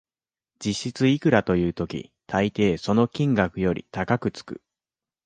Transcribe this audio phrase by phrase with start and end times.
[0.57, 4.63] 実質いくらという時、たいていその金額より高くつく